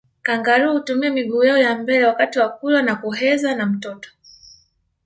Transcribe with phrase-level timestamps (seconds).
[0.21, 4.09] Kangaroo hutumia miguu yao ya mbele wakati wa kula na kuheza na mtoto